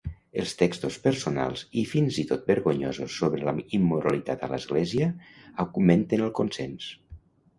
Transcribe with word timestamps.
Els 0.43 0.53
textos 0.59 0.95
personals 1.01 1.63
i 1.81 1.81
fins 1.89 2.15
i 2.23 2.25
tot 2.31 2.47
vergonyosos 2.53 3.17
sobre 3.23 3.45
la 3.49 3.53
immoralitat 3.79 4.47
a 4.47 4.49
l'església 4.53 5.13
augmenten 5.65 6.27
el 6.29 6.33
consens. 6.41 6.89